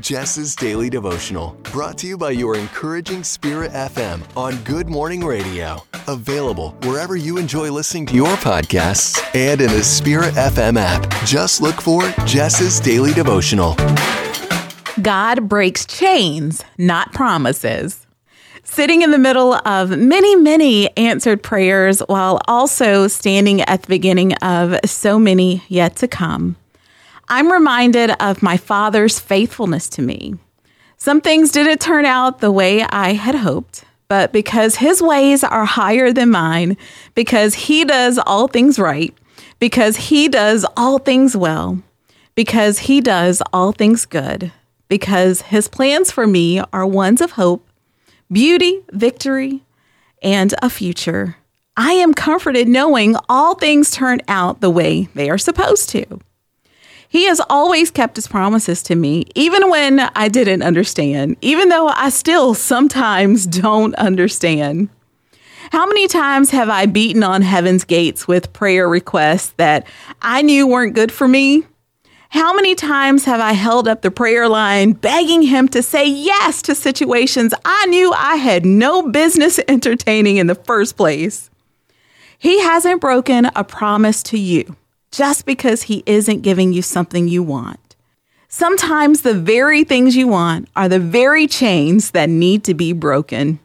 Jess's 0.00 0.54
Daily 0.54 0.88
Devotional, 0.88 1.56
brought 1.64 1.98
to 1.98 2.06
you 2.06 2.16
by 2.16 2.30
your 2.30 2.56
encouraging 2.56 3.24
Spirit 3.24 3.72
FM 3.72 4.22
on 4.36 4.56
Good 4.62 4.88
Morning 4.88 5.24
Radio. 5.24 5.82
Available 6.06 6.70
wherever 6.82 7.16
you 7.16 7.36
enjoy 7.36 7.70
listening 7.72 8.06
to 8.06 8.14
your 8.14 8.36
podcasts 8.36 9.18
and 9.34 9.60
in 9.60 9.70
the 9.70 9.82
Spirit 9.82 10.34
FM 10.34 10.78
app. 10.78 11.10
Just 11.26 11.60
look 11.60 11.80
for 11.80 12.02
Jess's 12.26 12.78
Daily 12.78 13.12
Devotional. 13.12 13.74
God 15.02 15.48
breaks 15.48 15.84
chains, 15.84 16.62
not 16.78 17.12
promises. 17.12 18.06
Sitting 18.62 19.02
in 19.02 19.10
the 19.10 19.18
middle 19.18 19.54
of 19.66 19.98
many, 19.98 20.36
many 20.36 20.96
answered 20.96 21.42
prayers 21.42 22.00
while 22.00 22.40
also 22.46 23.08
standing 23.08 23.62
at 23.62 23.82
the 23.82 23.88
beginning 23.88 24.34
of 24.34 24.78
so 24.84 25.18
many 25.18 25.64
yet 25.68 25.96
to 25.96 26.06
come. 26.06 26.56
I'm 27.30 27.52
reminded 27.52 28.10
of 28.20 28.42
my 28.42 28.56
father's 28.56 29.20
faithfulness 29.20 29.88
to 29.90 30.02
me. 30.02 30.36
Some 30.96 31.20
things 31.20 31.52
didn't 31.52 31.80
turn 31.80 32.06
out 32.06 32.40
the 32.40 32.50
way 32.50 32.82
I 32.82 33.12
had 33.12 33.34
hoped, 33.34 33.84
but 34.08 34.32
because 34.32 34.76
his 34.76 35.02
ways 35.02 35.44
are 35.44 35.66
higher 35.66 36.10
than 36.10 36.30
mine, 36.30 36.78
because 37.14 37.54
he 37.54 37.84
does 37.84 38.18
all 38.18 38.48
things 38.48 38.78
right, 38.78 39.14
because 39.58 39.96
he 39.96 40.28
does 40.28 40.64
all 40.76 40.98
things 40.98 41.36
well, 41.36 41.82
because 42.34 42.78
he 42.80 43.02
does 43.02 43.42
all 43.52 43.72
things 43.72 44.06
good, 44.06 44.50
because 44.88 45.42
his 45.42 45.68
plans 45.68 46.10
for 46.10 46.26
me 46.26 46.62
are 46.72 46.86
ones 46.86 47.20
of 47.20 47.32
hope, 47.32 47.68
beauty, 48.32 48.80
victory, 48.90 49.62
and 50.22 50.54
a 50.62 50.70
future. 50.70 51.36
I 51.76 51.92
am 51.92 52.14
comforted 52.14 52.68
knowing 52.68 53.16
all 53.28 53.54
things 53.54 53.90
turn 53.90 54.22
out 54.28 54.62
the 54.62 54.70
way 54.70 55.10
they 55.14 55.28
are 55.28 55.38
supposed 55.38 55.90
to. 55.90 56.20
He 57.08 57.24
has 57.24 57.40
always 57.48 57.90
kept 57.90 58.16
his 58.16 58.28
promises 58.28 58.82
to 58.84 58.94
me, 58.94 59.24
even 59.34 59.70
when 59.70 60.00
I 60.14 60.28
didn't 60.28 60.62
understand, 60.62 61.36
even 61.40 61.70
though 61.70 61.88
I 61.88 62.10
still 62.10 62.52
sometimes 62.52 63.46
don't 63.46 63.94
understand. 63.94 64.90
How 65.72 65.86
many 65.86 66.06
times 66.06 66.50
have 66.50 66.68
I 66.68 66.86
beaten 66.86 67.22
on 67.22 67.42
heaven's 67.42 67.84
gates 67.84 68.28
with 68.28 68.52
prayer 68.52 68.88
requests 68.88 69.50
that 69.56 69.86
I 70.20 70.42
knew 70.42 70.66
weren't 70.66 70.94
good 70.94 71.10
for 71.10 71.26
me? 71.26 71.64
How 72.30 72.54
many 72.54 72.74
times 72.74 73.24
have 73.24 73.40
I 73.40 73.52
held 73.52 73.88
up 73.88 74.02
the 74.02 74.10
prayer 74.10 74.48
line 74.48 74.92
begging 74.92 75.42
him 75.42 75.66
to 75.68 75.82
say 75.82 76.06
yes 76.06 76.60
to 76.62 76.74
situations 76.74 77.54
I 77.64 77.86
knew 77.86 78.12
I 78.12 78.36
had 78.36 78.66
no 78.66 79.08
business 79.08 79.58
entertaining 79.68 80.36
in 80.36 80.46
the 80.46 80.54
first 80.54 80.96
place? 80.98 81.48
He 82.38 82.60
hasn't 82.60 83.00
broken 83.00 83.46
a 83.56 83.64
promise 83.64 84.22
to 84.24 84.38
you 84.38 84.76
just 85.10 85.46
because 85.46 85.84
He 85.84 86.02
isn't 86.06 86.42
giving 86.42 86.72
you 86.72 86.82
something 86.82 87.28
you 87.28 87.42
want. 87.42 87.96
Sometimes 88.48 89.20
the 89.20 89.34
very 89.34 89.84
things 89.84 90.16
you 90.16 90.26
want 90.26 90.68
are 90.74 90.88
the 90.88 90.98
very 90.98 91.46
chains 91.46 92.12
that 92.12 92.30
need 92.30 92.64
to 92.64 92.74
be 92.74 92.92
broken. 92.92 93.60